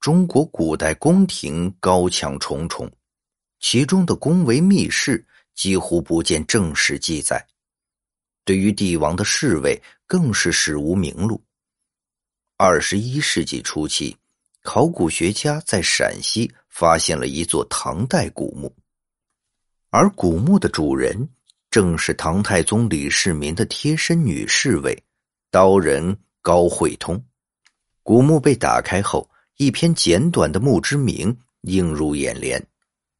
[0.00, 2.90] 中国古代宫廷高墙重重，
[3.60, 5.22] 其中的宫闱秘事
[5.54, 7.46] 几乎不见正史记载。
[8.46, 11.42] 对于帝王的侍卫，更是史无名录。
[12.56, 14.16] 二十一世纪初期，
[14.62, 18.74] 考古学家在陕西发现了一座唐代古墓，
[19.90, 21.28] 而古墓的主人
[21.70, 25.04] 正是唐太宗李世民的贴身女侍卫
[25.50, 27.22] 刀人高慧通。
[28.02, 29.29] 古墓被打开后，
[29.60, 32.66] 一篇简短的墓志铭映入眼帘，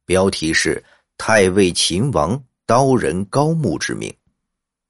[0.07, 0.83] 标题是
[1.15, 4.11] “太尉秦王刀人高墓志铭”。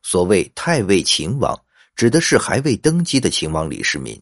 [0.01, 1.53] 所谓太尉秦王，
[1.93, 4.17] 指的是还未登基的秦王李世民。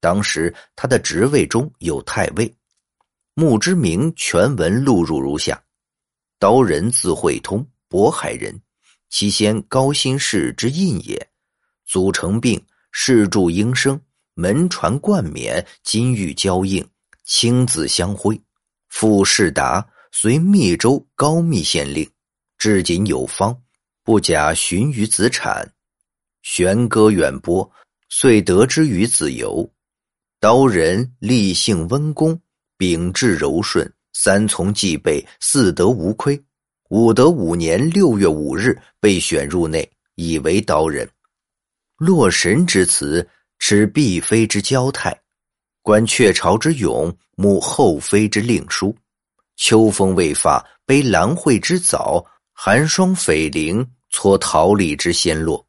[0.00, 2.54] 当时他的职位中有太尉。
[3.32, 5.58] 墓之铭全文录入如下：
[6.38, 8.54] 刀人字会通，渤海人，
[9.08, 11.26] 其先高辛氏之印也。
[11.86, 12.62] 祖成病，
[12.92, 13.98] 世著应生，
[14.38, 16.86] 门传冠冕，金玉交映，
[17.24, 18.38] 青紫相辉。
[18.90, 22.06] 傅世达，随密州高密县令，
[22.58, 23.58] 至今有方。
[24.04, 25.72] 不假寻于子产，
[26.42, 27.68] 玄歌远播，
[28.10, 29.68] 遂得之于子由。
[30.38, 32.38] 刀人立性温公，
[32.76, 36.38] 秉志柔顺，三从既备，四德无亏。
[36.90, 41.08] 武德五年六月五日，被选入内，以为刀人。
[41.96, 43.26] 洛神之词，
[43.58, 45.20] 持嫔妃之交态，
[45.82, 48.96] 观鹊巢之勇，慕后妃之令书。
[49.56, 53.86] 秋风未发，悲兰蕙之早，寒霜绯铃。
[54.10, 55.66] 撮桃李之先落。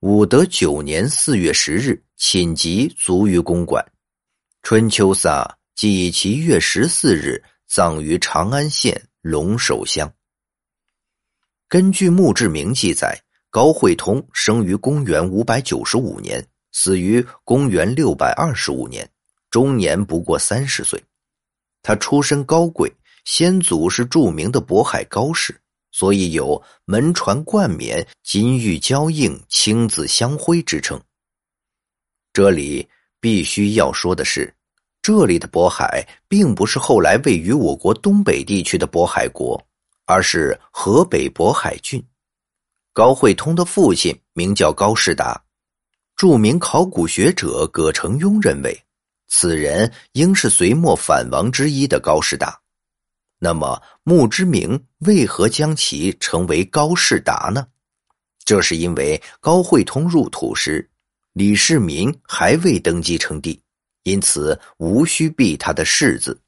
[0.00, 3.84] 武德九年四月十日，寝疾卒于公馆。
[4.62, 10.10] 春秋撒，即其月十四日，葬于长安县龙首乡。
[11.68, 13.20] 根据墓志铭记载，
[13.50, 16.42] 高慧通生于公元五百九十五年，
[16.78, 19.08] 死于公元六百二十五年，
[19.50, 21.02] 终年不过三十岁。
[21.82, 22.92] 他出身高贵，
[23.24, 25.58] 先祖是著名的渤海高氏。
[25.90, 31.00] 所以有“门传冠冕，金玉交映，青紫相辉”之称。
[32.34, 32.86] 这里
[33.20, 34.54] 必须要说的是，
[35.00, 39.58] 这里的渤海并不是后来位于我国东北地区的渤海国，
[40.04, 42.04] 而是河北渤海郡。
[42.92, 45.42] 高慧通的父亲名叫高士达，
[46.16, 48.82] 著名考古学者葛承雍认为，
[49.28, 52.58] 此人应是隋末反王之一的高士达。
[53.38, 57.66] 那么墓之铭为何将其称为高士达呢？
[58.46, 60.88] 这是因为高慧通入土时，
[61.34, 63.60] 李世民还未登基称帝，
[64.04, 66.40] 因此无需避他的世字。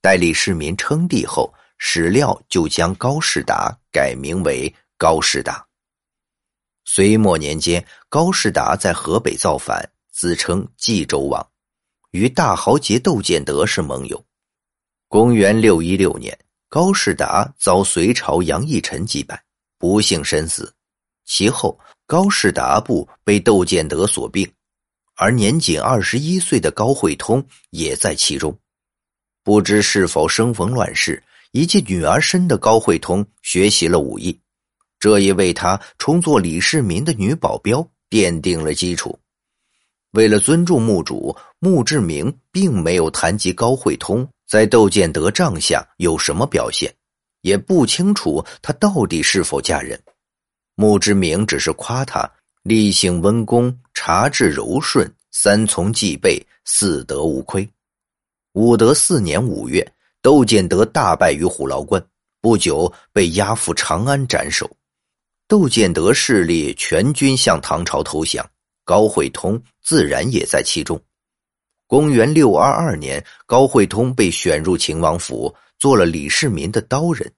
[0.00, 5.66] 待李世民称帝后，史料就将高士达改名为高士达。
[6.94, 11.44] 隋末年间，高士达在河北造反，自称冀州王，
[12.12, 14.24] 与大豪杰窦建德是盟友。
[15.08, 16.38] 公元六一六年，
[16.68, 19.42] 高士达遭隋朝杨义臣击败，
[19.76, 20.72] 不幸身死。
[21.24, 24.48] 其后，高士达部被窦建德所并，
[25.16, 28.56] 而年仅二十一岁的高慧通也在其中。
[29.42, 34.38] 不知是否生逢乱世，一介女儿身的高慧通学习了武艺，
[35.04, 39.18] 这也为她充作李世民的女保镖奠定了基础。
[40.12, 44.26] 为了尊重墓主，墓志铭并没有谈及高慧通。
[44.48, 46.90] 在窦建德帐下有什么表现，
[47.42, 50.02] 也不清楚他到底是否嫁人。
[50.74, 52.26] 墓志铭只是夸他
[52.62, 57.68] 立性温公，察治柔顺，三从既备，四德无亏。
[58.54, 59.86] 武德四年五月，
[60.22, 62.02] 窦建德大败于虎牢关，
[62.40, 64.66] 不久被押赴长安斩首。
[65.46, 68.48] 窦建德势力全军向唐朝投降，
[68.84, 71.00] 高慧通自然也在其中。
[71.86, 77.30] 公元六二二年，高慧通被选入秦王府，做了李世民的刀人。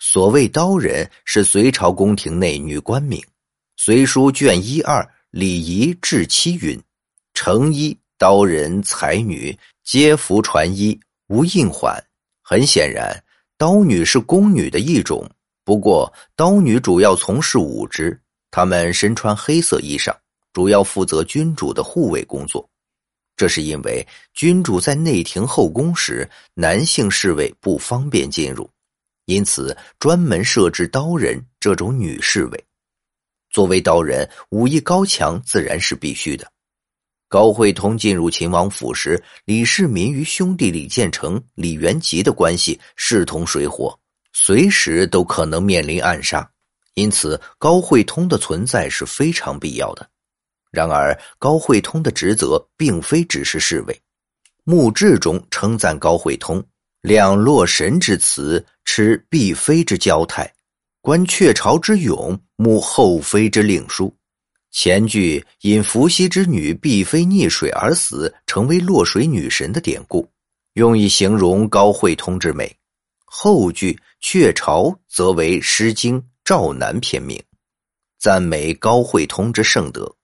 [0.00, 3.20] 所谓刀人，是隋朝宫廷内女官名。
[3.76, 6.80] 《隋书》卷一二礼仪志七云
[7.34, 10.98] ：“成衣刀人才女，皆服传衣，
[11.28, 12.02] 无印缓。”
[12.42, 13.22] 很显然，
[13.56, 15.30] 刀女是宫女的一种。
[15.64, 18.20] 不过，刀女主要从事武职，
[18.50, 20.14] 她们身穿黑色衣裳，
[20.52, 22.68] 主要负责君主的护卫工作。
[23.36, 28.68] 这是因为君主在内廷后宫时，男性侍卫不方便进入，
[29.24, 32.64] 因此专门设置刀人这种女侍卫。
[33.50, 36.50] 作为刀人，武艺高强自然是必须的。
[37.28, 43.98] 高慧通进入秦王府时，李世民与兄弟李建成、李元吉的关系势同水火，
[44.32, 46.48] 随时都可能面临暗杀，
[46.94, 50.08] 因此高慧通的存在是非常必要的。
[50.70, 54.00] 然而，高慧通的职责并非只是侍卫。
[54.64, 56.64] 墓志中称赞高慧通
[57.02, 60.50] ：“两洛神之词，持必妃之交态，
[61.02, 64.14] 观鹊巢之勇，慕后妃之令书。”
[64.72, 70.26] 前句因伏羲之女必妃溺水而死，成为落水女神的典故，
[70.72, 72.66] 用以形容高慧通之美；
[73.26, 77.42] 后句鹊巢则为《诗经·赵南篇》名，
[78.20, 80.14] 赞美高慧通之圣德。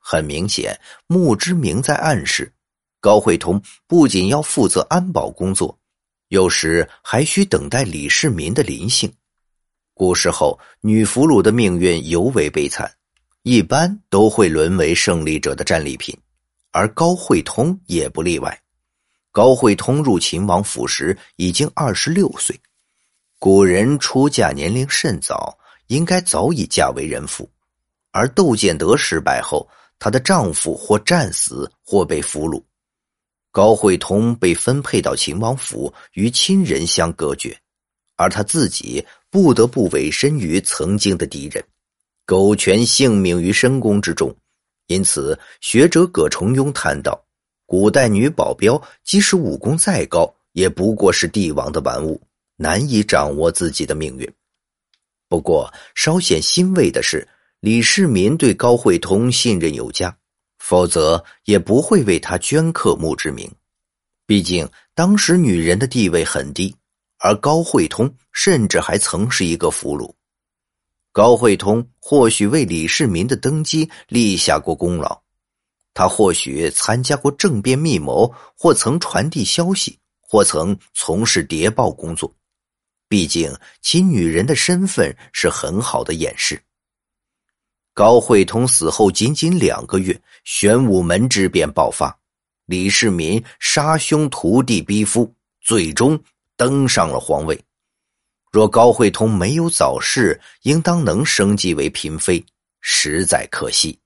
[0.00, 2.50] 很明显，墓之名在暗示。
[3.00, 5.76] 高慧通不仅要负责安保工作，
[6.28, 9.12] 有时还需等待李世民的临幸。
[9.94, 12.90] 古时候，女俘虏的命运尤为悲惨，
[13.42, 16.16] 一般都会沦为胜利者的战利品，
[16.70, 18.62] 而高慧通也不例外。
[19.32, 22.58] 高慧通入秦王府时已经二十六岁，
[23.40, 25.56] 古人出嫁年龄甚早，
[25.86, 27.48] 应该早已嫁为人妇。
[28.10, 29.68] 而窦建德失败后，
[29.98, 32.60] 她的丈夫或战死，或被俘虏。
[33.52, 37.56] 高慧通被分配到秦王府，与亲人相隔绝，
[38.16, 41.64] 而他自己不得不委身于曾经的敌人，
[42.26, 44.34] 苟全性命于深宫之中。
[44.86, 47.24] 因此，学者葛重庸叹道，
[47.66, 52.20] 古代女保镖即使武功再高，也不过是帝王的玩物，
[52.58, 54.30] 难以掌握自己的命运。
[55.26, 57.26] 不过，稍显欣慰的是，
[57.60, 60.14] 李世民对高慧通信任有加。
[60.58, 63.50] 否则也不会为他镌刻墓志铭。
[64.26, 66.74] 毕竟当时女人的地位很低，
[67.20, 70.12] 而高慧通甚至还曾是一个俘虏。
[71.12, 75.22] 高慧通或许为李世民的登基立下过功劳，
[75.94, 82.34] 他或许参加过政变密谋，或曾传递消息，或曾从事谍报工作。
[83.08, 86.60] 毕竟其女人的身份是很好的掩饰。
[87.94, 92.16] 高慧通死后仅仅两个月，玄武门之变爆发，
[92.66, 96.22] 李世民杀兄屠弟逼夫，最终
[96.56, 97.58] 登上了皇位。
[98.52, 102.44] 若高慧通没有早逝，应当能升级为嫔妃，
[102.80, 103.98] 实在可惜。